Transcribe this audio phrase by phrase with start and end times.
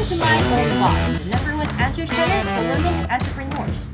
[0.00, 3.92] Welcome to My Own Boss, the number one answer center for women entrepreneurs.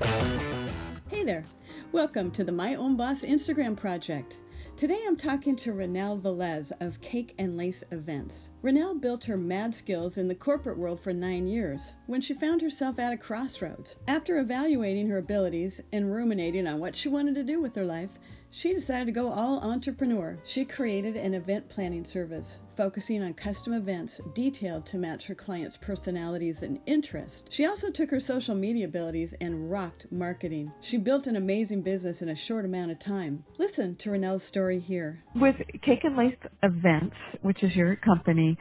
[1.09, 1.43] Hey there.
[1.91, 4.38] Welcome to the My Own Boss Instagram project.
[4.77, 8.50] Today I'm talking to Reneille Velez of Cake and Lace Events.
[8.62, 12.62] Reneille built her mad skills in the corporate world for nine years when she found
[12.62, 13.96] herself at a crossroads.
[14.07, 18.11] After evaluating her abilities and ruminating on what she wanted to do with her life,
[18.57, 20.39] she decided to go all entrepreneur.
[20.43, 25.77] She created an event planning service focusing on custom events detailed to match her clients'
[25.77, 27.45] personalities and interests.
[27.50, 30.72] She also took her social media abilities and rocked marketing.
[30.81, 33.45] She built an amazing business in a short amount of time.
[33.58, 35.23] Listen to Reneille's story here.
[35.34, 38.59] With Cake and Lace Events, which is your company,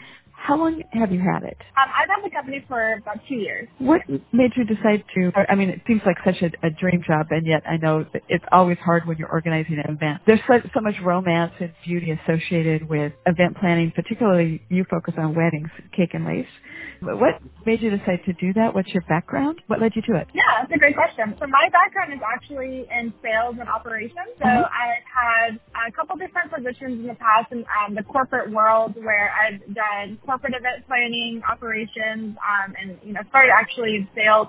[0.48, 1.58] how long have you had it?
[1.78, 3.68] Um, I've had the company for about two years.
[3.80, 5.32] What made you decide to?
[5.50, 8.22] I mean, it seems like such a, a dream job, and yet I know that
[8.30, 10.22] it's always hard when you're organizing an event.
[10.28, 15.36] There's so, so much romance and beauty associated with event planning, particularly you focus on
[15.36, 16.46] weddings, cake and lace.
[17.02, 18.74] What made you decide to do that?
[18.74, 19.62] What's your background?
[19.68, 20.28] What led you to it?
[20.34, 21.36] Yeah, that's a great question.
[21.40, 24.36] So my background is actually in sales and operations.
[24.38, 24.70] So mm-hmm.
[24.70, 29.32] I've had a couple different positions in the past in um, the corporate world where
[29.34, 34.48] I've done corporate event planning, operations, um, and you know started actually in sales.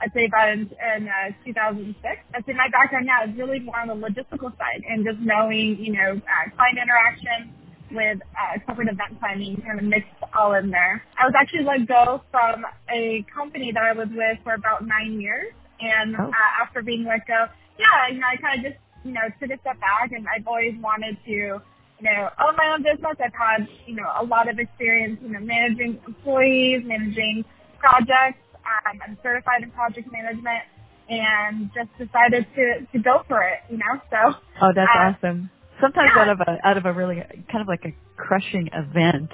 [0.00, 2.00] I'd say about in, in uh, 2006.
[2.32, 5.76] I'd say my background now is really more on the logistical side and just knowing,
[5.76, 7.52] you know, uh, client interaction,
[7.92, 11.02] with uh, corporate event planning, kind of mixed all in there.
[11.18, 15.20] I was actually let go from a company that I was with for about nine
[15.20, 16.30] years, and oh.
[16.30, 17.46] uh, after being let go,
[17.78, 20.46] yeah, you know, I kind of just you know took a step back, and I've
[20.46, 23.16] always wanted to you know own my own business.
[23.18, 27.44] I've had you know a lot of experience, you know, managing employees, managing
[27.78, 28.42] projects.
[28.60, 30.62] Um, I'm certified in project management
[31.10, 33.98] and just decided to to go for it, you know.
[34.10, 36.22] So Oh, that's uh, awesome sometimes yeah.
[36.22, 37.16] out of a out of a really
[37.50, 39.30] kind of like a crushing event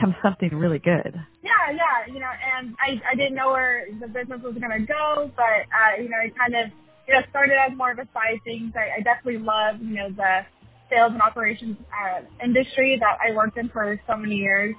[0.00, 1.14] comes something really good.
[1.42, 5.30] Yeah, yeah, you know, and I I didn't know where the business was gonna go,
[5.36, 6.72] but uh, you know, it kind of
[7.06, 8.72] you know started as more of a side thing.
[8.74, 10.46] I, I definitely love you know the
[10.90, 14.74] sales and operations uh, industry that I worked in for so many years.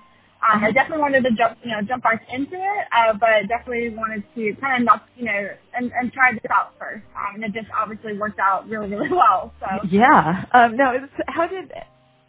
[0.46, 3.90] Um, I definitely wanted to jump, you know, jump back into it, uh, but definitely
[3.98, 7.04] wanted to kind of knock, you know, and, and try this out first.
[7.18, 9.54] Um, and it just obviously worked out really, really well.
[9.60, 10.46] So yeah.
[10.54, 10.94] Um, no,
[11.28, 11.72] how did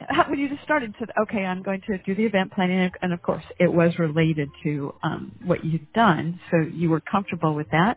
[0.09, 3.13] how, when you just started to okay, I'm going to do the event planning, and
[3.13, 7.69] of course, it was related to um, what you'd done, so you were comfortable with
[7.73, 7.97] that.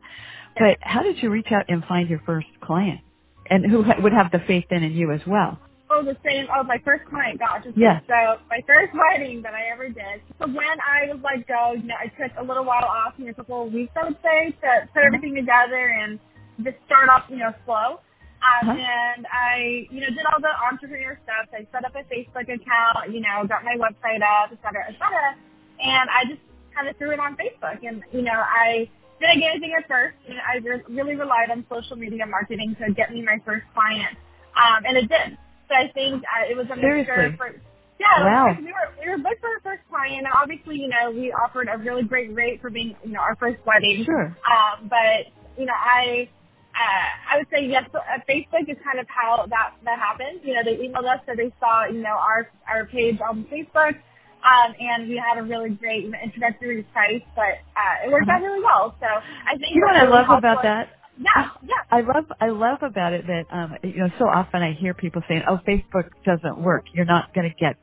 [0.58, 3.02] But how did you reach out and find your first client,
[3.50, 5.60] and who would have the faith in in you as well?
[5.90, 6.46] Oh, the same.
[6.54, 7.66] Oh, my first client, gosh.
[7.76, 8.00] Yeah.
[8.06, 10.22] So my first wedding that I ever did.
[10.38, 13.26] So when I was let go, you know, I took a little while off, you
[13.26, 16.22] know, a couple of weeks, I would say, to put everything together and
[16.62, 18.00] just start off, you know, slow.
[18.40, 18.78] Um, uh-huh.
[18.78, 21.50] And I, you know, did all the entrepreneur stuff.
[21.52, 24.96] I set up a Facebook account, you know, got my website up, et cetera, et
[24.96, 25.36] cetera.
[25.82, 26.42] And I just
[26.72, 27.82] kind of threw it on Facebook.
[27.84, 28.88] And, you know, I
[29.20, 30.16] didn't get anything at first.
[30.30, 34.16] I really relied on social media marketing to get me my first client.
[34.56, 35.38] Um, and it did.
[35.76, 37.54] I think uh, it was a mixture for
[38.00, 38.56] yeah, wow.
[38.56, 41.68] we were we were booked for our first client, and obviously, you know, we offered
[41.68, 44.08] a really great rate for being, you know, our first wedding.
[44.08, 44.32] Sure.
[44.48, 45.28] Um, but
[45.60, 46.32] you know, I
[46.72, 47.84] uh, I would say yes.
[47.92, 50.48] Uh, Facebook is kind of how that that happened.
[50.48, 54.00] You know, they emailed us, so they saw, you know, our our page on Facebook,
[54.48, 58.32] um, and we had a really great you know, introductory price, but uh, it worked
[58.32, 58.96] out really well.
[59.04, 61.76] So I think you know what I love about that yeah, yeah.
[61.92, 65.22] I love I love about it that um you know so often I hear people
[65.28, 66.86] saying, "Oh, Facebook doesn't work.
[66.94, 67.76] You're not going to get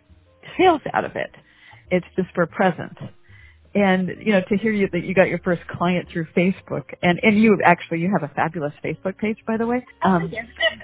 [0.58, 1.30] sales out of it.
[1.90, 2.98] It's just for presence."
[3.74, 7.20] And you know to hear you that you got your first client through Facebook, and
[7.22, 9.84] and you actually you have a fabulous Facebook page by the way.
[10.02, 10.32] Um,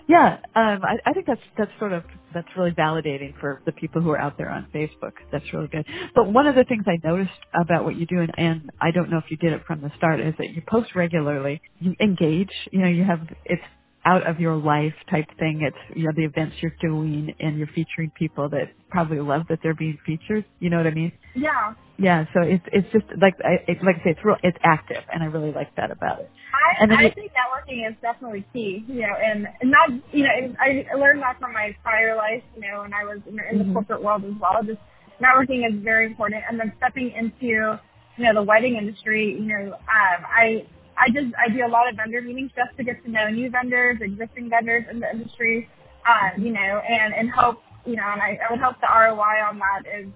[0.09, 4.03] yeah, um, I, I think that's that's sort of that's really validating for the people
[4.03, 5.13] who are out there on Facebook.
[5.31, 5.87] That's really good.
[6.15, 9.11] But one of the things I noticed about what you do, and, and I don't
[9.11, 11.61] know if you did it from the start, is that you post regularly.
[11.81, 12.51] You engage.
[12.71, 13.63] You know, you have it's
[14.05, 15.63] out of your life type thing.
[15.63, 19.61] It's you know the events you're doing, and you're featuring people that probably love that
[19.63, 20.45] they're being featured.
[20.59, 21.13] You know what I mean?
[21.35, 21.75] Yeah.
[21.99, 22.25] Yeah.
[22.35, 24.37] So it's it's just like I it, like I say, it's real.
[24.43, 26.31] It's active, and I really like that about it.
[26.81, 28.85] I, I think networking is definitely key.
[28.87, 32.43] You know, and, and not you know I learned that from my prior life.
[32.55, 33.73] You know, when I was in, in the mm-hmm.
[33.75, 34.63] corporate world as well.
[34.65, 34.81] Just
[35.23, 37.79] networking is very important, and then stepping into
[38.17, 39.37] you know the wedding industry.
[39.39, 40.67] You know, um, I
[41.03, 43.51] I just I do a lot of vendor meetings just to get to know new
[43.51, 45.69] vendors, existing vendors in the industry,
[46.07, 49.43] uh, you know, and and hope you know, and I, I would hope the ROI
[49.43, 50.07] on that is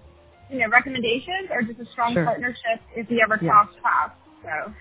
[0.49, 2.23] you know recommendations or just a strong sure.
[2.23, 3.51] partnership if we ever yeah.
[3.51, 4.15] cross paths.
[4.43, 4.73] So.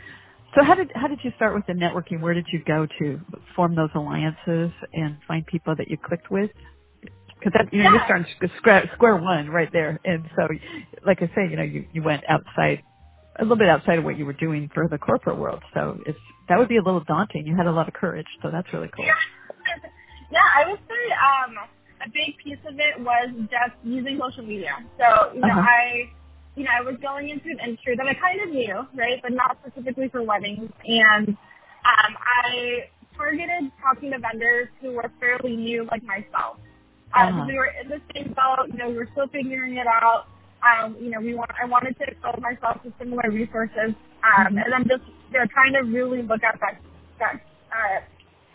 [0.55, 2.21] So how did how did you start with the networking?
[2.23, 3.21] Where did you go to
[3.57, 6.51] form those alliances and find people that you clicked with?
[7.03, 7.97] Because that you know yeah.
[7.99, 8.27] you're starting
[8.59, 10.47] square square one right there, and so
[11.05, 12.85] like I say, you know you you went outside
[13.39, 15.63] a little bit outside of what you were doing for the corporate world.
[15.75, 16.19] So it's
[16.49, 17.47] that would be a little daunting.
[17.47, 19.05] You had a lot of courage, so that's really cool.
[19.05, 19.91] Yeah,
[20.33, 21.53] yeah I would say um,
[22.01, 24.79] a big piece of it was just using social media.
[24.99, 25.61] So you know, uh-huh.
[25.61, 26.11] I
[26.55, 29.33] you know I was going into an industry that I kind of knew, right, but
[29.33, 35.89] not specifically for weddings, and um, I targeted talking to vendors who were fairly new,
[35.91, 36.61] like myself.
[37.17, 37.45] Um, uh-huh.
[37.49, 40.27] We were in the same boat, you know, we were still figuring it out
[40.65, 43.95] um, you know, we want I wanted to expose myself to similar resources,
[44.25, 46.81] um, and then just you know trying to really look at that
[47.21, 47.35] that
[47.73, 47.99] uh,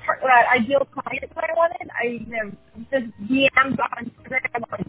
[0.07, 1.87] that ideal client that I wanted.
[1.93, 2.47] I you know
[2.89, 4.87] just DMs on Instagram, like,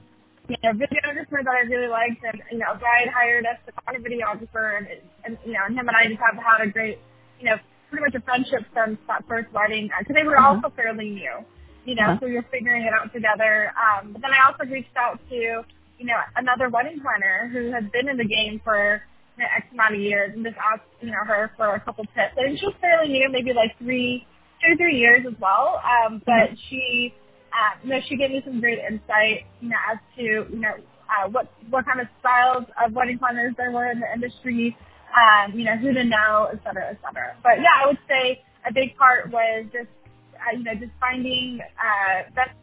[0.49, 3.97] you know, videographer that I really liked, and you know, Bride hired us to find
[3.97, 4.87] a videographer, and,
[5.25, 6.99] and you know, and him and I just have had a great,
[7.39, 7.57] you know,
[7.91, 10.65] pretty much a friendship since that first wedding because they were mm-hmm.
[10.65, 11.45] also fairly new,
[11.85, 12.21] you know, uh-huh.
[12.21, 13.71] so we were figuring it out together.
[13.77, 15.63] Um, but then I also reached out to
[15.99, 19.03] you know, another wedding planner who has been in the game for
[19.37, 22.05] you know, X amount of years and just asked, you know, her for a couple
[22.13, 22.37] tips.
[22.37, 24.27] And she's fairly new, maybe like three,
[24.61, 25.81] two or three years as well.
[25.81, 26.69] Um, but mm-hmm.
[26.69, 27.15] she,
[27.49, 30.77] uh, you know, she gave me some great insight, you know, as to, you know,
[31.09, 34.77] uh, what, what kind of styles of wedding planners there were in the industry,
[35.13, 37.37] um, you know, who to know, et cetera, et cetera.
[37.43, 39.93] But yeah, I would say a big part was just,
[40.37, 42.57] uh, you know, just finding, uh, that,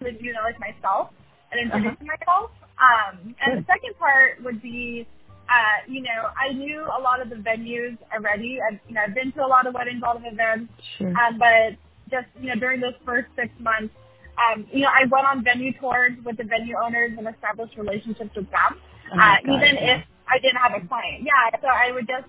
[0.00, 1.12] you know, like myself
[1.52, 2.16] and introducing uh-huh.
[2.16, 2.50] myself.
[2.80, 5.06] Um, and the second part would be,
[5.46, 8.58] uh, you know, I knew a lot of the venues already.
[8.60, 10.72] I've, you know, I've been to a lot of weddings, a lot of events.
[10.98, 11.12] Sure.
[11.14, 11.78] Um, but
[12.10, 13.94] just, you know, during those first six months,
[14.34, 18.34] um, you know, I went on venue tours with the venue owners and established relationships
[18.34, 19.94] with them, oh uh, God, even yeah.
[19.94, 21.22] if I didn't have a client.
[21.22, 22.26] Yeah, so I would just,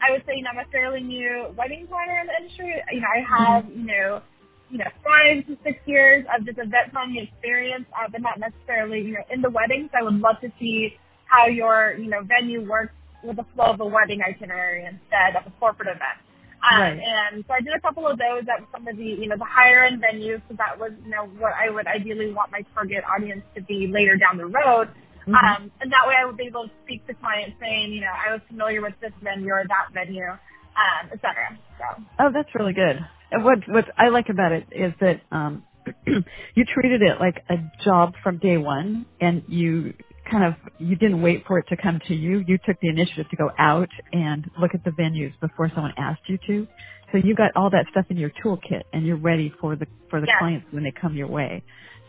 [0.00, 2.72] I would say, you know, I'm a fairly new wedding planner in the industry.
[2.90, 3.84] You know, I have, mm-hmm.
[3.84, 4.22] you know,
[4.72, 9.04] you know, five to six years of just event planning experience, uh, but not necessarily,
[9.04, 9.92] you know, in the weddings.
[9.92, 10.96] I would love to see
[11.28, 15.44] how your, you know, venue works with the flow of a wedding itinerary instead of
[15.44, 16.16] a corporate event.
[16.64, 16.96] Um, right.
[16.96, 19.44] And so I did a couple of those at some of the, you know, the
[19.44, 20.40] higher end venues.
[20.48, 23.92] So that was, you know, what I would ideally want my target audience to be
[23.92, 24.88] later down the road.
[25.28, 25.36] Mm-hmm.
[25.36, 28.14] Um, and that way I would be able to speak to clients saying, you know,
[28.14, 31.52] I was familiar with this venue or that venue, um, et cetera.
[31.76, 31.86] So.
[32.24, 33.04] Oh, that's really good
[33.40, 35.64] what what I like about it is that um
[36.06, 39.94] you treated it like a job from day one and you
[40.30, 42.44] kind of you didn't wait for it to come to you.
[42.46, 46.22] You took the initiative to go out and look at the venues before someone asked
[46.28, 46.66] you to.
[47.10, 50.20] So you got all that stuff in your toolkit and you're ready for the for
[50.20, 51.62] the clients when they come your way.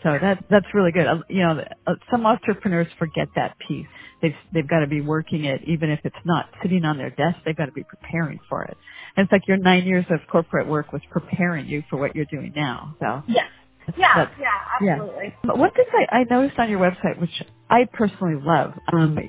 [0.03, 1.07] So that that's really good.
[1.07, 3.87] Uh, you know, uh, some entrepreneurs forget that piece.
[4.23, 7.37] They've they've got to be working it, even if it's not sitting on their desk.
[7.45, 8.75] They've got to be preparing for it.
[9.15, 12.25] And it's like your nine years of corporate work was preparing you for what you're
[12.25, 12.95] doing now.
[12.99, 13.45] So yes.
[13.97, 14.47] Yeah, yeah,
[14.95, 15.25] absolutely.
[15.25, 15.35] Yeah.
[15.43, 19.19] But one thing I, I noticed on your website, which I personally love, um,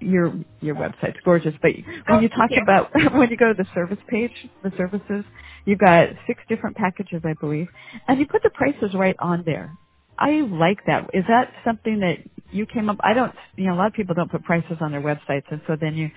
[0.00, 1.72] your your website's gorgeous, but
[2.06, 5.24] when oh, you talk about when you go to the service page, the services,
[5.66, 7.68] you've got six different packages, I believe,
[8.06, 9.76] and you put the prices right on there.
[10.18, 11.10] I like that.
[11.14, 12.16] Is that something that
[12.50, 12.98] you came up?
[13.02, 13.32] I don't.
[13.56, 15.94] You know, a lot of people don't put prices on their websites, and so then
[15.94, 16.10] you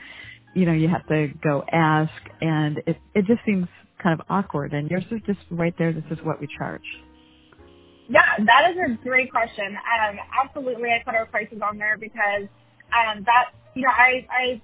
[0.54, 2.12] you know, you have to go ask
[2.42, 3.68] and it, it just seems
[4.02, 6.84] kind of awkward and yours is just right there, this is what we charge.
[8.10, 9.72] Yeah, that is a great question.
[9.72, 12.50] Um, absolutely, I put our prices on there because
[12.92, 14.62] um, that, you know, I, I,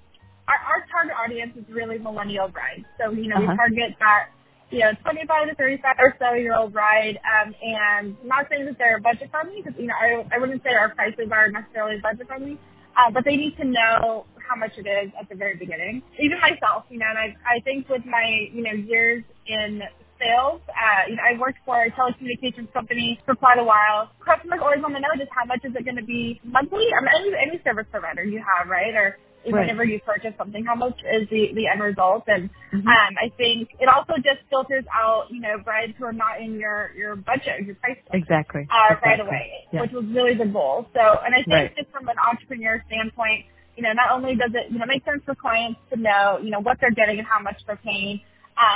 [0.52, 2.84] our, our target audience is really millennial brides.
[3.00, 3.52] So, you know, uh-huh.
[3.52, 4.36] we target that,
[4.72, 7.20] you know, 25 to 35 or so year old bride.
[7.24, 10.74] Um, and not saying that they're budget friendly because, you know, I, I wouldn't say
[10.78, 12.60] our prices are necessarily budget friendly,
[12.98, 16.02] uh, but they need to know how much it is at the very beginning.
[16.20, 19.82] Even myself, you know, and I I think with my you know years in
[20.20, 24.10] sales, uh, you know, I worked for a telecommunications company for quite a while.
[24.26, 26.88] Customers always want to know just how much is it going to be monthly.
[26.96, 28.96] I mean, any any service provider you have, right?
[28.96, 29.18] Or
[29.54, 29.68] right.
[29.68, 32.24] whenever you purchase something, how much is the, the end result?
[32.28, 32.88] And mm-hmm.
[32.88, 36.60] um, I think it also just filters out, you know, brides who are not in
[36.60, 38.24] your, your budget, your price point.
[38.24, 38.68] Exactly.
[38.68, 39.10] Uh, exactly.
[39.10, 39.82] Right away, yeah.
[39.82, 40.88] which was really the goal.
[40.94, 41.76] So, and I think right.
[41.76, 43.46] just from an entrepreneur standpoint,
[43.78, 46.50] you know, not only does it, you know, make sense for clients to know, you
[46.50, 48.20] know, what they're getting and how much they're paying,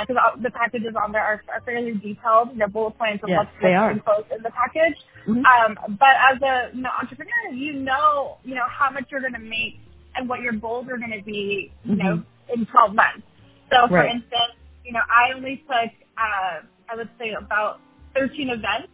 [0.06, 3.28] because uh, the packages on there are, are fairly detailed, you know, bullet points of
[3.28, 4.94] yes, what's, what's enclosed in the package.
[5.26, 5.42] Mm-hmm.
[5.42, 9.34] Um, but as a, you know, entrepreneur, you know, you know, how much you're going
[9.34, 9.82] to make
[10.14, 11.98] and what your goals are going to be, you mm-hmm.
[11.98, 12.22] know,
[12.54, 13.26] in 12 months.
[13.70, 14.14] So for right.
[14.14, 17.80] instance, you know, I only took, uh, I would say about
[18.14, 18.92] 13 events,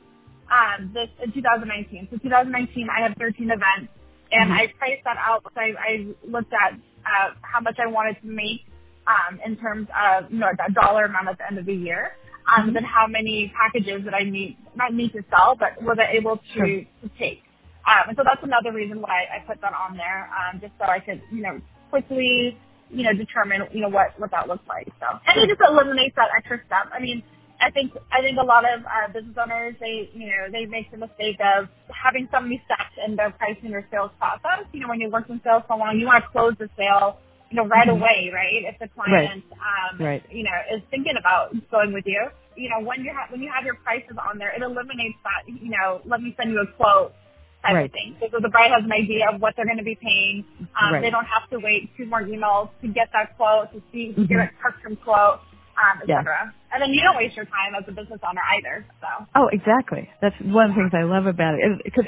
[0.49, 2.09] um, this in 2019.
[2.11, 3.93] So 2019, I had 13 events
[4.31, 4.53] and mm-hmm.
[4.53, 5.93] I priced that out because I, I
[6.27, 8.63] looked at, uh, how much I wanted to make,
[9.09, 12.13] um, in terms of, you know, that dollar amount at the end of the year.
[12.49, 12.75] Um, mm-hmm.
[12.75, 16.37] then how many packages that I need, not need to sell, but was I able
[16.37, 16.67] to, sure.
[16.67, 17.43] to take.
[17.89, 20.85] Um, and so that's another reason why I put that on there, um, just so
[20.87, 22.59] I could, you know, quickly
[22.93, 24.89] you know, determine, you know, what, what that looks like.
[25.01, 26.93] So, and it just eliminates that extra step.
[26.95, 27.25] I mean,
[27.61, 30.93] I think I think a lot of uh, business owners they you know they make
[30.93, 34.69] the mistake of having so many steps in their pricing or sales process.
[34.73, 37.19] You know when you work in sales so long, you want to close the sale
[37.51, 38.01] you know right Mhm.
[38.01, 38.65] away, right?
[38.69, 40.23] If the client um, Right.
[40.31, 43.51] you know is thinking about going with you, you know when you have when you
[43.53, 46.69] have your prices on there, it eliminates that you know let me send you a
[46.77, 47.15] quote
[47.63, 47.87] type Right.
[47.87, 48.17] of thing.
[48.21, 50.45] So the bride has an idea of what they're going to be paying.
[50.81, 51.03] Um, Right.
[51.03, 54.27] They don't have to wait two more emails to get that quote to see to
[54.27, 54.51] get Mhm.
[54.51, 55.41] a custom quote,
[55.79, 56.19] um, et Yeah.
[56.21, 56.55] cetera.
[56.73, 58.87] And then you don't waste your time as a business owner either.
[59.01, 59.09] So.
[59.35, 60.11] Oh, exactly.
[60.21, 61.83] That's one of the things I love about it.
[61.85, 62.07] Because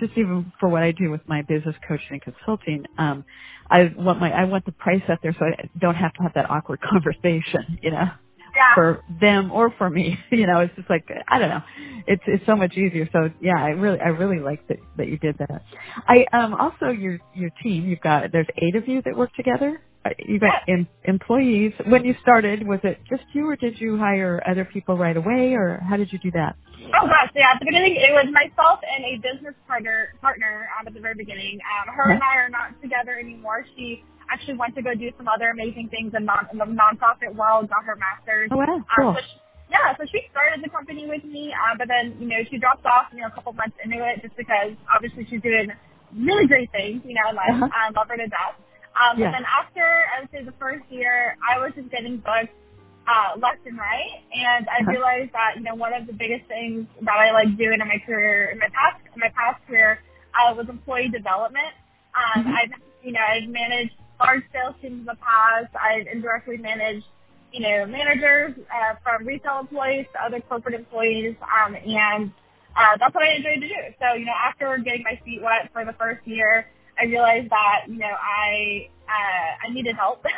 [0.00, 3.24] just even for what I do with my business coaching and consulting, um,
[3.70, 6.34] I want my I want the price up there so I don't have to have
[6.34, 7.78] that awkward conversation.
[7.82, 8.10] You know.
[8.54, 8.74] Yeah.
[8.74, 10.16] for them or for me.
[10.30, 11.62] You know, it's just like I don't know.
[12.06, 13.08] It's it's so much easier.
[13.12, 15.62] So yeah, I really I really like that that you did that.
[16.08, 17.86] I um also your your team.
[17.86, 19.80] You've got there's eight of you that work together.
[20.04, 21.72] Uh, You got em- employees.
[21.86, 25.54] When you started, was it just you, or did you hire other people right away,
[25.54, 26.56] or how did you do that?
[26.94, 27.54] Oh gosh, yeah.
[27.54, 31.14] At the beginning, it was myself and a business partner partner um, at the very
[31.14, 31.58] beginning.
[31.62, 33.64] Um, her and I are not together anymore.
[33.76, 37.34] She actually went to go do some other amazing things in, non, in the nonprofit
[37.36, 38.48] world, got her master's.
[38.52, 39.36] Oh wow, Um, so she,
[39.70, 42.86] yeah, so she started the company with me, uh, but then you know she dropped
[42.86, 45.70] off, you know, a couple months into it, just because obviously she's doing
[46.16, 47.68] really great things, you know, and I Uh-huh.
[47.88, 48.56] um, love her to death.
[48.96, 49.28] Um, Yeah.
[49.32, 52.52] But then after I would say the first year, I was just getting booked
[53.08, 54.92] uh, left and right, and I Uh-huh.
[54.92, 57.98] realized that you know one of the biggest things that I like doing in my
[58.06, 60.00] career, in my past, in my past career,
[60.38, 61.72] uh, was employee development.
[62.14, 62.54] Um, Mhm.
[62.58, 62.72] I've
[63.02, 65.74] you know I've managed large sales teams in the past.
[65.74, 67.06] I've indirectly managed
[67.52, 72.30] you know managers uh, from retail employees to other corporate employees, um, and
[72.78, 73.80] uh, that's what I enjoyed to do.
[73.98, 76.66] So you know after getting my feet wet for the first year.
[77.00, 80.24] I realized that you know I uh, I needed help.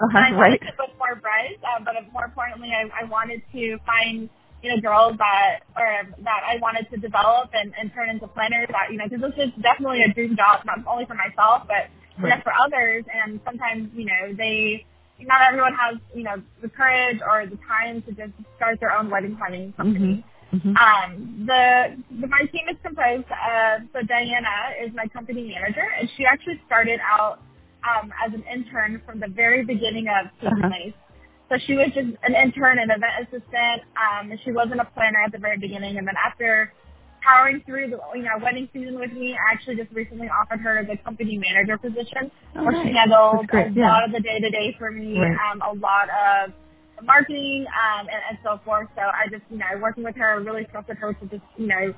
[0.00, 0.72] Uh-huh, I wanted right.
[0.72, 4.32] to book more brides, uh, but more importantly, I, I wanted to find
[4.64, 8.72] you know girls that or that I wanted to develop and, and turn into planners.
[8.72, 11.92] That you know because this is definitely a dream job, not only for myself but
[12.28, 13.04] know, for others.
[13.08, 14.84] And sometimes you know they
[15.20, 19.10] not everyone has you know the courage or the time to just start their own
[19.10, 20.24] wedding planning company.
[20.52, 20.74] Mhm.
[20.74, 26.08] Um, the, the my team is composed of so Diana is my company manager, and
[26.16, 27.38] she actually started out
[27.86, 30.90] um, as an intern from the very beginning of Kate Uh-huh.
[31.50, 33.82] So she was just an intern and event assistant.
[33.98, 36.72] Um, and she wasn't a planner at the very beginning, and then after
[37.22, 40.84] powering through the you know wedding season with me, I actually just recently offered her
[40.84, 43.88] the company manager position, Oh, where she handled a yeah.
[43.92, 45.36] lot of the day to day for me, Right.
[45.52, 46.52] um, a lot of
[47.04, 48.88] marketing um, and, and so forth.
[48.96, 51.94] So I just, you know, working with her, really trusted her to just, you know,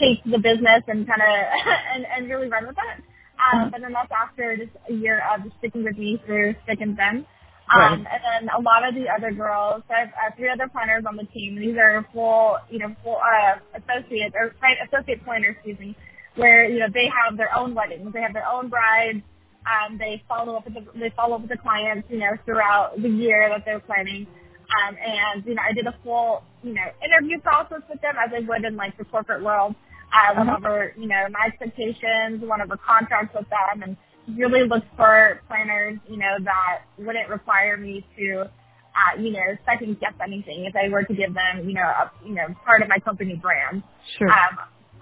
[0.00, 1.30] take the business and kind of
[1.94, 3.04] and, and really run with it.
[3.38, 3.70] Um, Uh-huh.
[3.72, 6.96] But then that's after just a year of just sticking with me through thick and
[6.96, 7.26] thin.
[7.70, 7.94] Right.
[7.94, 10.68] Um, and then a lot of the other girls, so I have uh, three other
[10.68, 11.56] planners on the team.
[11.58, 15.96] These are full, you know, full uh, associates or right, associate planners, excuse me,
[16.36, 19.22] where you know they have their own weddings, they have their own brides.
[19.64, 23.00] Um, they follow up with the they follow up with the clients, you know, throughout
[23.00, 24.28] the year that they're planning.
[24.68, 28.30] Um, and you know, I did a full, you know, interview process with them as
[28.36, 29.74] I would in like the corporate world.
[30.12, 33.96] I went over, you know, my expectations, went over contracts with them, and
[34.28, 39.98] really looked for planners, you know, that wouldn't require me to, uh, you know, second
[40.00, 42.88] guess anything if I were to give them, you know, a, you know, part of
[42.88, 43.82] my company brand.
[44.18, 44.28] Sure.
[44.28, 44.58] Um,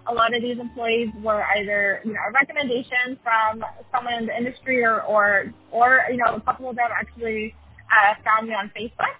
[0.08, 4.36] a lot of these employees were either, you know, a recommendation from someone in the
[4.36, 7.54] industry or, or, or, you know, a couple of them actually,
[7.88, 9.16] uh, found me on Facebook.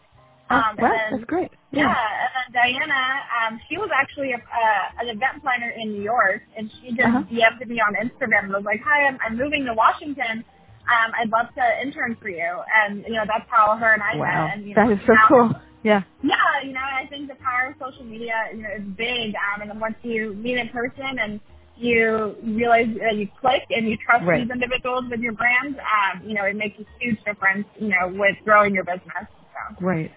[0.50, 1.50] Oh, Um, wow, and then, that's great.
[1.73, 3.02] yeah, and then Diana,
[3.38, 7.09] um, she was actually a, uh, an event planner in New York, and she just
[7.09, 7.23] Uh-huh.
[7.31, 10.45] DM'd me on Instagram and was like, "Hi, I'm, I'm moving to Washington.
[10.88, 14.17] Um, I'd love to intern for you." And you know, that's how her and I
[14.17, 14.55] Wow, met.
[14.57, 15.50] And you know, that is so now- cool.
[15.85, 16.02] Yeah.
[16.23, 16.35] Yeah,
[16.67, 19.33] you know, I think the power of social media, you know, is big.
[19.38, 21.40] Um, and then once you meet in person and
[21.76, 24.43] you realize that you click and you trust Right.
[24.43, 28.09] these individuals with your brand, um, you know, it makes a huge difference, you know,
[28.09, 29.28] with growing your business.
[29.55, 29.87] So.
[29.87, 30.11] Right.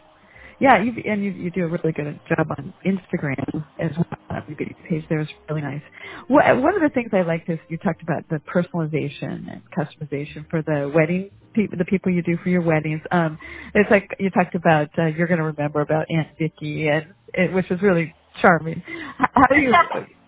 [0.62, 4.44] Yeah, you and you you do a really good job on Instagram as well.
[4.48, 5.82] Your page there is really nice.
[6.28, 10.48] What, one of the things I liked is you talked about the personalization and customization
[10.52, 13.02] for the wedding people, the people you do for your weddings.
[13.12, 13.40] Um,
[13.74, 17.52] it's like you talked about uh, you're going to remember about Aunt Vicky, and it,
[17.54, 18.84] which was really charming.
[19.18, 19.74] How, how do you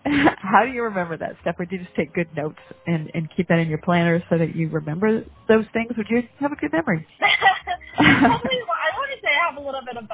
[0.42, 1.56] how do you remember that stuff?
[1.60, 4.36] Or do you just take good notes and and keep that in your planner so
[4.38, 5.92] that you remember those things?
[5.94, 7.06] Do you have a good memory
[7.98, 10.08] well, I want to say I have a little bit of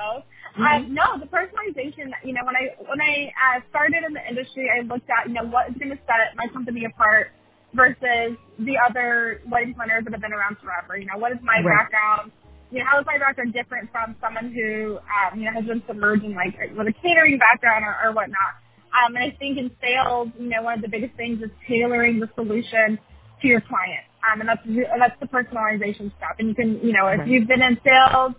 [0.61, 0.77] Mhm.
[0.77, 2.13] Um, no, the personalization.
[2.25, 5.35] You know, when I when I uh, started in the industry, I looked at you
[5.35, 7.33] know what is going to set my company apart
[7.75, 10.99] versus the other wedding planners that have been around forever.
[10.99, 11.89] You know, what is my Right.
[11.89, 12.33] background?
[12.71, 15.83] You know, how is my background different from someone who, um, you know, has been
[15.87, 18.55] submerged in like with a catering background or, or whatnot?
[18.95, 22.21] Um, and I think in sales, you know, one of the biggest things is tailoring
[22.21, 22.99] the solution
[23.43, 24.05] to your client.
[24.27, 24.63] Um, and that's
[24.99, 26.37] that's the personalization step.
[26.39, 28.35] And you can, you know, if you've been in sales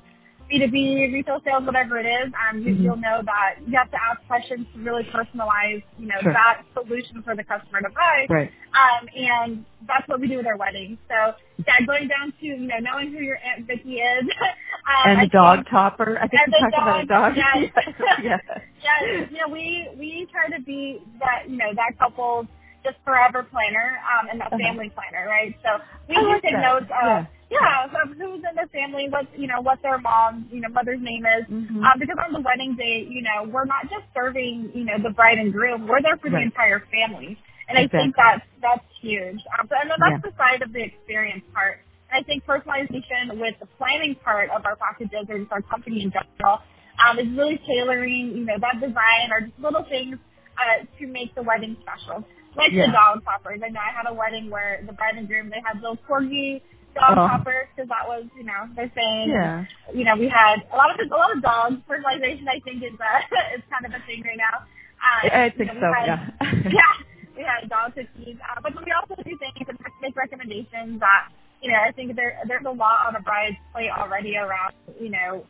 [0.52, 2.84] B2B, retail sales, whatever it is, um, you, mm-hmm.
[2.84, 6.34] you'll know that you have to ask questions to really personalize, you know, sure.
[6.34, 8.28] that solution for the customer to buy.
[8.28, 8.52] Right.
[8.76, 11.00] Um, and that's what we do with our weddings.
[11.08, 14.26] So, yeah, going down to, you know, knowing who your Aunt Vicky is.
[14.92, 16.20] um, and the dog think, topper.
[16.20, 17.32] I think you talked dog, about a dog.
[17.40, 17.72] Yes.
[18.24, 18.42] yes.
[18.84, 19.32] yes.
[19.32, 22.48] You know, we, we try to be that, you know, that couple's
[22.84, 24.62] just forever planner, um, and that uh-huh.
[24.62, 25.54] family planner, right?
[25.62, 26.66] So we I like take that.
[26.66, 30.48] notes of, yeah yeah, of who's in the family, what you know, what their mom,
[30.50, 31.44] you know, mother's name is.
[31.52, 31.84] Mm-hmm.
[31.84, 35.12] Um, because on the wedding day, you know, we're not just serving, you know, the
[35.12, 35.84] bride and groom.
[35.84, 36.40] We're there for right.
[36.40, 37.36] the entire family,
[37.68, 37.92] and exactly.
[37.92, 39.44] I think that's that's huge.
[39.60, 40.32] Um, so, and then that's yeah.
[40.32, 41.84] the side of the experience part.
[42.08, 46.08] And I think personalization with the planning part of our packages or just our company
[46.08, 46.64] in general
[47.04, 50.16] um, is really tailoring, you know, that design or just little things
[50.56, 52.24] uh, to make the wedding special.
[52.56, 52.92] Like yeah.
[52.92, 53.64] the dog toppers.
[53.64, 56.60] I know I had a wedding where the bride and groom they had little corgi
[56.96, 57.28] dog oh.
[57.28, 59.64] hoppers because that was, you know, they're saying, yeah.
[59.96, 62.48] you know, we had a lot of a lot of dog fertilization.
[62.48, 64.68] I think is uh, is kind of a thing right now.
[65.00, 65.96] Uh, I think you know, so.
[65.96, 66.76] Had, yeah.
[66.80, 66.94] yeah.
[67.32, 71.32] We had dog cookies, uh, but we also do things and make recommendations that,
[71.64, 75.10] you know, I think there there's a lot on a bride's plate already around, you
[75.10, 75.48] know,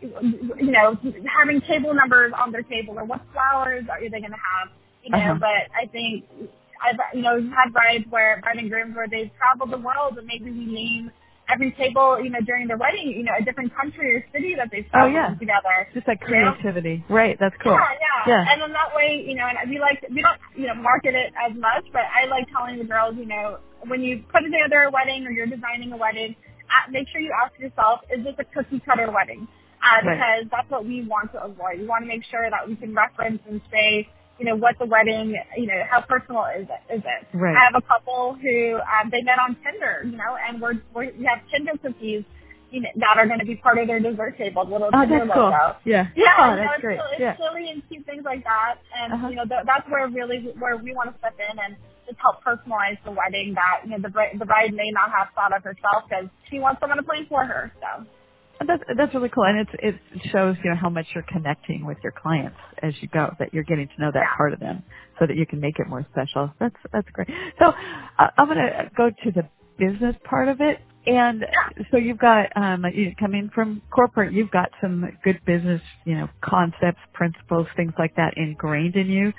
[0.00, 0.96] you know,
[1.28, 4.72] having table numbers on their table or what flowers are they going to have,
[5.08, 5.40] you know.
[5.40, 5.40] Uh-huh.
[5.40, 6.28] But I think
[6.84, 10.26] I've you know had brides where bride and grooms where they've traveled the world and
[10.28, 11.10] maybe we name
[11.48, 14.68] every table you know during their wedding you know a different country or city that
[14.68, 15.32] they've traveled oh, yeah.
[15.40, 15.88] together.
[15.96, 17.16] Just like creativity, you know?
[17.16, 17.36] right?
[17.40, 17.72] That's cool.
[17.72, 18.52] Yeah, yeah, yeah.
[18.52, 21.32] And then that way you know and we like we don't you know market it
[21.34, 24.90] as much, but I like telling the girls you know when you put together a
[24.92, 26.36] wedding or you're designing a wedding,
[26.90, 29.48] make sure you ask yourself is this a cookie cutter wedding?
[29.78, 30.50] Uh, because right.
[30.50, 31.78] that's what we want to avoid.
[31.78, 34.86] We want to make sure that we can reference and say, you know, what the
[34.86, 36.82] wedding, you know, how personal is it?
[36.94, 37.20] Is it?
[37.34, 37.56] Right.
[37.58, 41.10] I have a couple who um, they met on Tinder, you know, and we're, we're
[41.10, 42.22] we have Tinder cookies,
[42.70, 45.26] you know, that are going to be part of their dessert table, little oh, Tinder
[45.26, 45.50] that's cool.
[45.50, 45.82] logo.
[45.82, 46.06] Yeah.
[46.14, 46.38] Yeah.
[46.38, 47.02] Oh, that's great.
[47.02, 47.34] It's, yeah.
[47.34, 49.28] it's silly and cute things like that, and uh-huh.
[49.28, 51.74] you know, th- that's where really where we want to step in and
[52.06, 55.34] just help personalize the wedding that you know the bride the bride may not have
[55.34, 57.74] thought of herself because she wants someone to plan for her.
[57.82, 58.06] So.
[58.66, 59.96] That's that's really cool, and it's it
[60.32, 63.34] shows you know how much you're connecting with your clients as you go.
[63.38, 64.82] That you're getting to know that part of them,
[65.20, 66.52] so that you can make it more special.
[66.60, 67.28] That's that's great.
[67.60, 71.44] So uh, I'm going to go to the business part of it, and
[71.90, 76.28] so you've got um, you coming from corporate, you've got some good business you know
[76.42, 79.32] concepts, principles, things like that ingrained in you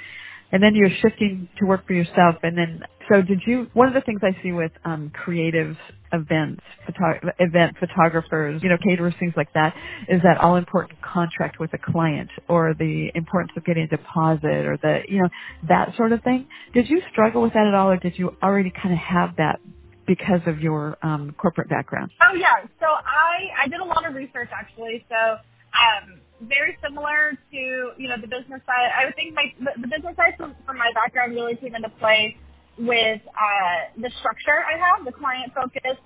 [0.52, 2.38] and then you're shifting to work for yourself.
[2.44, 5.76] And then so did you one of the things i see with um creative
[6.14, 9.74] events photo, event photographers you know caterers things like that
[10.10, 14.66] is that all important contract with a client or the importance of getting a deposit
[14.68, 15.30] or the you know
[15.68, 16.48] that sort of thing.
[16.74, 19.60] Did you struggle with that at all or did you already kind of have that
[20.08, 22.12] because of your um corporate background?
[22.22, 22.68] Oh yeah.
[22.80, 25.06] So i i did a lot of research actually.
[25.10, 27.62] So um very similar to
[27.98, 28.90] you know the business side.
[28.96, 31.90] I would think my the, the business side from, from my background really came into
[32.00, 32.38] play
[32.80, 36.00] with uh, the structure I have, the client focus,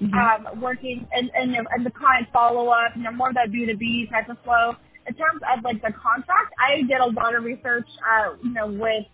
[0.00, 0.14] mm-hmm.
[0.16, 3.66] um, working and and, and the client follow up, you know, more of that B
[3.66, 4.76] two B type of flow.
[5.06, 8.66] In terms of like the contract, I did a lot of research, uh, you know,
[8.72, 9.04] with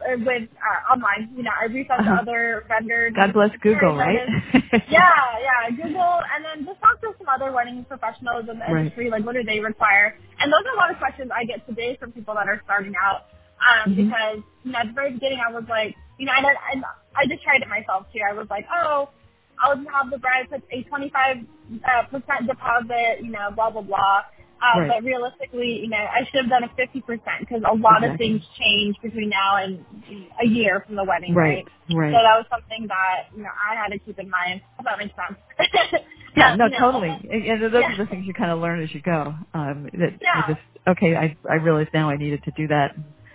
[0.00, 1.30] with uh, online.
[1.36, 2.16] You know, I reached out uh-huh.
[2.16, 3.12] to other vendors.
[3.14, 4.28] God bless Google, right?
[4.88, 8.88] yeah, yeah, Google, and then just talk to some other wedding professionals in the right.
[8.88, 9.10] industry.
[9.10, 10.16] Like, what do they require?
[10.40, 12.94] And those are a lot of questions I get today from people that are starting
[12.96, 13.28] out.
[13.60, 14.08] Um, mm-hmm.
[14.08, 16.80] because you know, at the very beginning, I was like, you know, and I,
[17.12, 18.24] I just tried it myself too.
[18.24, 19.12] I was like, oh,
[19.60, 21.12] I'll have the bride put a 25
[21.84, 24.24] uh, percent deposit, you know, blah blah blah.
[24.60, 24.90] Um, right.
[24.92, 27.00] But realistically, you know, I should have done a 50%
[27.40, 28.08] because a lot exactly.
[28.12, 29.84] of things change between now and
[30.36, 31.64] a year from the wedding, right?
[31.88, 31.96] Right.
[31.96, 32.12] right.
[32.12, 34.60] So that was something that, you know, I had to keep in mind.
[34.78, 35.40] If that makes sense.
[36.36, 37.08] yeah, no, totally.
[37.08, 37.88] And those yeah.
[37.88, 39.34] are the things you kind of learn as you go.
[39.54, 40.46] Um, that yeah.
[40.46, 42.92] just, okay, I, I realize now I needed to do that.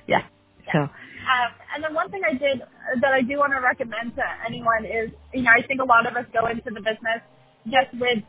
[0.08, 0.22] Yeah.
[0.68, 0.74] yeah.
[0.74, 0.80] So.
[1.26, 2.62] Um, and then one thing I did
[3.02, 6.06] that I do want to recommend to anyone is, you know, I think a lot
[6.06, 7.26] of us go into the business
[7.66, 8.22] just with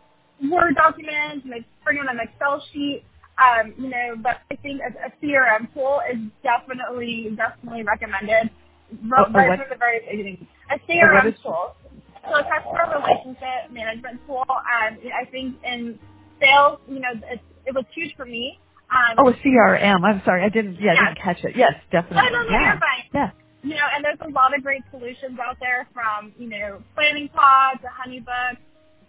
[0.42, 3.04] Word documents and they bring in an Excel sheet.
[3.36, 8.48] Um, you know, but I think a, a CRM tool is definitely, definitely recommended.
[8.92, 10.46] Oh, right from the very beginning.
[10.72, 11.76] A CRM tool.
[12.24, 14.44] So a customer relationship management tool.
[14.48, 15.98] Um, I think in
[16.40, 18.58] sales, you know, it, it was huge for me.
[18.90, 20.04] Um, oh, a CRM.
[20.04, 20.78] I'm sorry, I didn't.
[20.80, 21.56] Yeah, I didn't catch it.
[21.56, 22.30] Yes, definitely.
[22.30, 22.72] No, no, no, yeah.
[22.72, 23.04] you're fine.
[23.12, 23.30] Yeah.
[23.62, 27.28] You know, and there's a lot of great solutions out there from you know Planning
[27.34, 28.56] Pod to HoneyBook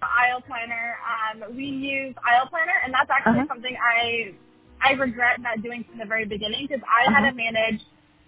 [0.06, 0.98] aisle planner.
[1.06, 3.54] Um, we use aisle planner, and that's actually Uh-huh.
[3.54, 4.34] something I
[4.82, 7.32] I regret not doing from the very beginning because I had Uh-huh.
[7.32, 7.82] to manage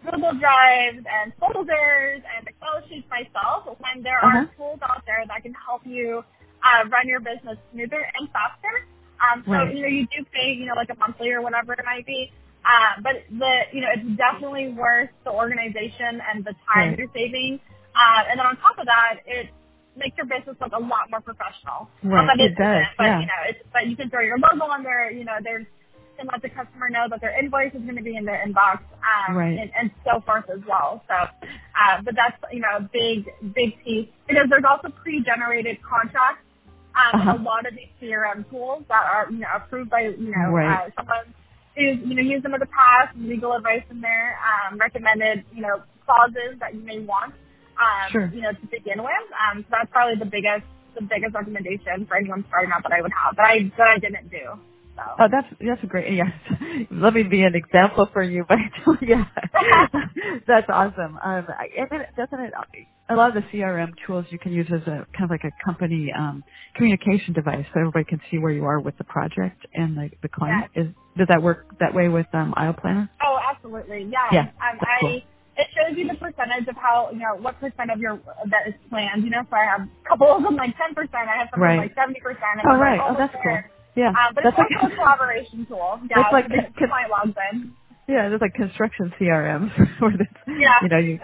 [0.06, 3.68] Google Drives and folders and Excel sheets myself.
[3.80, 4.40] When there Uh-huh.
[4.40, 6.24] are tools out there that can help you
[6.64, 8.86] uh, run your business smoother and faster.
[9.22, 9.76] Um, so Right.
[9.76, 12.32] you know you do pay you know like a monthly or whatever it might be.
[12.66, 17.00] Uh, but the you know it's definitely worth the organization and the time Right.
[17.00, 17.60] you're saving.
[17.96, 19.50] Uh, and then on top of that, it
[20.10, 21.86] makes your business look a lot more professional.
[22.04, 23.20] Right, it does, But yeah.
[23.22, 25.12] you know, it's but you can throw your logo on there.
[25.14, 25.66] You know, there's
[26.20, 28.82] and let the customer know that their invoice is going to be in their inbox,
[29.06, 29.58] um, Right.
[29.58, 31.04] and, and so forth as well.
[31.08, 36.44] So, uh, but that's you know a big big piece because there's also pre-generated contracts.
[36.98, 37.38] Um, Uh-huh.
[37.38, 40.88] A lot of these CRM tools that are you know approved by you know Right.
[40.88, 41.34] uh, someone
[41.78, 45.62] who's you know used them in the past, legal advice in there, um, recommended you
[45.62, 47.34] know clauses that you may want,
[47.80, 48.32] um, Sure.
[48.34, 49.28] you know to begin with.
[49.40, 50.66] Um, so that's probably the biggest
[50.96, 54.00] the biggest recommendation for anyone starting out that I would have that I that I
[54.00, 54.60] didn't do.
[54.98, 55.04] So.
[55.20, 56.14] Oh, that's that's a great.
[56.14, 56.32] Yes,
[56.92, 58.46] let me be an example for you.
[58.86, 59.26] But yeah,
[60.48, 61.18] that's awesome.
[61.24, 62.54] Um, I- and then doesn't it?
[63.10, 65.52] A lot of the CRM tools you can use as a kind of like a
[65.66, 66.44] company um,
[66.76, 70.30] communication device, so everybody can see where you are with the project and the, the
[70.30, 70.72] client.
[70.76, 70.88] Is
[71.18, 73.10] does that work that way with um, Planner?
[73.26, 74.10] Oh, absolutely.
[74.12, 74.20] Yeah.
[74.32, 75.22] Yeah, Um, that's I cool.
[75.60, 78.18] It shows you the percentage of how you know what percent of your
[78.50, 79.24] that is planned.
[79.26, 81.28] You know, so I have a couple of them like ten percent.
[81.28, 81.78] I have some Right.
[81.92, 82.64] like seventy percent.
[82.66, 83.02] Oh, right.
[83.04, 83.60] Oh, that's cool.
[83.96, 86.00] Yeah, Um, but that's it's like also a collaboration tool.
[86.10, 87.76] Yeah, That's like the con- client logs in.
[88.08, 89.70] yeah, there's like construction CRM
[90.02, 90.80] where this, Yeah.
[90.84, 91.20] you know, you,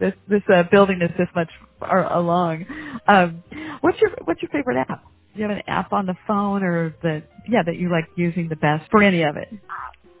[0.00, 2.66] this this uh, building is this much far along.
[3.12, 3.44] Um,
[3.82, 5.04] what's your what's your favorite app?
[5.34, 8.48] Do you have an app on the phone or the yeah that you like using
[8.48, 9.48] the best for any of it?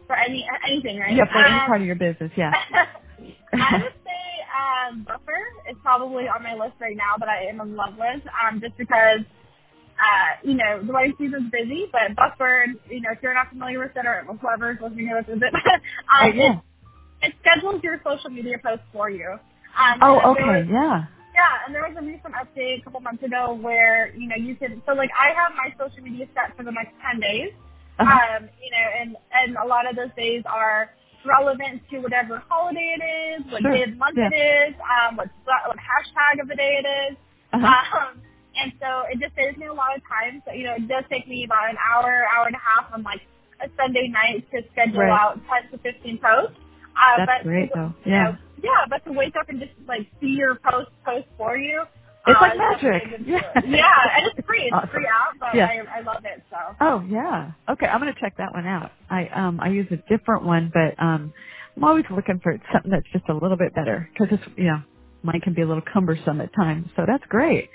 [0.06, 1.16] for any anything, right?
[1.16, 2.32] Yeah, for any Um, part of your business.
[2.36, 2.52] Yeah.
[3.62, 4.22] I would say
[4.54, 5.40] um, Buffer
[5.70, 8.76] is probably on my list right now that I am in love with, um, just
[8.78, 9.22] because,
[9.98, 13.78] uh, you know, the wedding season's busy, but Buffer, you know, if you're not familiar
[13.80, 16.54] with it or whoever's listening to this is it, Oh, um, yeah.
[17.22, 19.38] it, it schedules your social media posts for you.
[19.78, 20.44] Um, Oh, okay.
[20.44, 21.06] was- Yeah.
[21.34, 24.54] yeah, and there was a recent update a couple months ago where, you know, you
[24.56, 27.52] can, so like I have my social media set for the next 10 days.
[27.98, 28.10] Uh-huh.
[28.10, 30.90] Um, you know, and, and a lot of those days are
[31.26, 34.28] relevant to whatever holiday it is, what Sure, day of the month yeah.
[34.30, 37.16] it is, um, what, what hashtag of the day it is.
[37.52, 37.66] Uh-huh.
[37.66, 38.20] Um,
[38.60, 40.42] and so it just saves me a lot of time.
[40.46, 43.02] So, you know, it does take me about an hour, hour and a half on
[43.02, 43.22] like
[43.62, 45.10] a Sunday night to schedule Right.
[45.10, 46.56] out 10 to 15 posts.
[46.94, 47.92] Uh, That's but great, though.
[48.06, 48.22] you Yeah.
[48.24, 51.82] know, yeah, but to wake up and just like see your post post for you.
[52.26, 53.02] It's uh, like magic.
[53.04, 53.40] definitely Yeah.
[53.66, 54.62] Yeah, and it's free.
[54.64, 54.90] It's Awesome.
[54.90, 55.66] free app, but Yeah.
[55.66, 56.42] I, I love it.
[56.50, 56.56] So.
[56.80, 57.52] Oh yeah.
[57.68, 58.92] Okay, I'm gonna check that one out.
[59.10, 61.32] I um I use a different one, but um
[61.76, 64.80] I'm always looking for something that's just a little bit better because it's you know
[65.22, 66.86] mine can be a little cumbersome at times.
[66.96, 67.70] So that's great.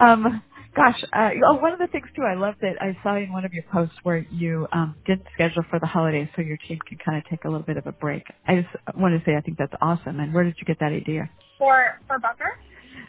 [0.00, 0.42] Um,
[0.76, 3.44] gosh, uh, oh one of the things too I love that I saw in one
[3.44, 6.98] of your posts where you um didn't schedule for the holidays so your team can
[7.04, 8.22] kind of take a little bit of a break.
[8.46, 10.20] I just want to say I think that's awesome.
[10.20, 11.28] And where did you get that idea?
[11.58, 12.52] For for Buffer.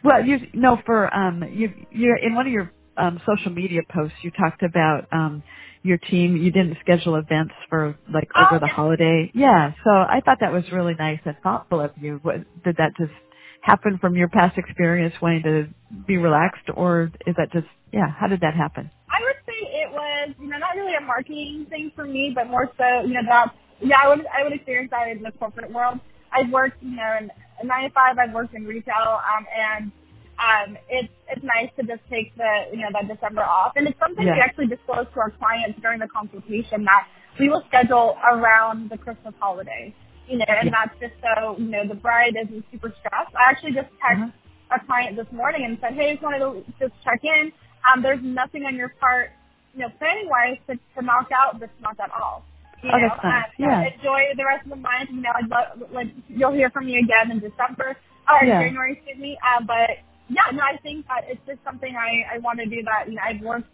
[0.03, 4.17] Well, you no for um you you in one of your um social media posts
[4.23, 5.43] you talked about um
[5.83, 8.73] your team you didn't schedule events for like Oh, over the yeah.
[8.73, 9.31] holiday.
[9.35, 12.19] Yeah, so I thought that was really nice and thoughtful of you.
[12.23, 13.13] What, did that just
[13.61, 15.67] happen from your past experience wanting to
[16.07, 18.91] be relaxed or is that just yeah, how did that happen?
[19.09, 22.47] I would say it was, you know, not really a marketing thing for me, but
[22.49, 25.71] more so, you know, that yeah, I would I would experience that in the corporate
[25.71, 25.99] world.
[26.33, 27.31] I've worked, you know, in,
[27.67, 28.17] to five.
[28.17, 29.91] I've worked in retail, um, and
[30.39, 33.99] um, it's it's nice to just take the you know that December off, and it's
[33.99, 37.07] something we actually disclose to our clients during the consultation that
[37.39, 39.93] we will schedule around the Christmas holiday.
[40.27, 40.85] You know, and Yeah.
[40.87, 43.35] that's just so you know the bride isn't super stressed.
[43.35, 44.77] I actually just texted Uh-huh.
[44.81, 47.51] a client this morning and said, hey, just wanted to just check in.
[47.89, 49.31] Um, there's nothing on your part,
[49.75, 52.45] you know, planning wise to, to knock out this month at all.
[52.83, 53.45] You Oh, know, that's nice.
[53.45, 53.81] uh, Yeah.
[53.95, 55.09] enjoy the rest of the month.
[55.11, 57.97] You know, I'd love, like you'll hear from me again in December
[58.29, 58.59] or Yeah.
[58.59, 59.37] January, excuse me.
[59.43, 59.89] Um, but
[60.29, 62.83] yeah, no, I think that it's just something I I want to do.
[62.83, 63.69] That you know, I've worked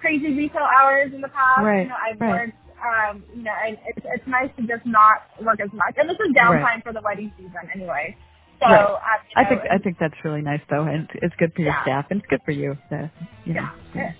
[0.00, 1.62] crazy retail hours in the past.
[1.64, 2.30] Right, You know, I've right.
[2.30, 2.58] worked.
[2.82, 5.94] Um, you know, and it's it's nice to just not work as much.
[5.96, 6.84] And this is downtime Right.
[6.84, 8.16] for the wedding season anyway.
[8.60, 8.80] So Right.
[8.80, 11.72] uh, you I think I think that's really nice though and it's good for your
[11.72, 11.82] Yeah.
[11.82, 12.76] staff and it's good for you.
[12.90, 13.10] So,
[13.44, 13.68] you know.
[13.94, 14.12] yeah.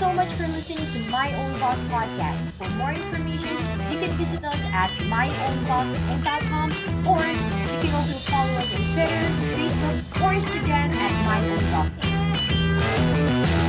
[0.00, 2.50] So much for listening to My Own Boss podcast.
[2.52, 3.54] For more information,
[3.92, 6.70] you can visit us at myownbossinc.com
[7.06, 9.20] or you can also follow us on Twitter,
[9.58, 11.64] Facebook, or Instagram at My Own
[13.44, 13.59] Boss.